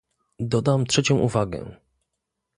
[0.49, 1.75] Dodam trzecią uwagę